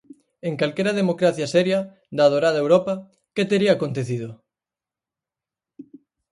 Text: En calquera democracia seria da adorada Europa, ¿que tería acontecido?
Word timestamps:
En 0.47 0.53
calquera 0.61 0.97
democracia 1.01 1.51
seria 1.55 1.79
da 2.15 2.23
adorada 2.25 2.61
Europa, 2.65 2.93
¿que 3.35 3.43
tería 3.51 3.71
acontecido? 3.73 4.29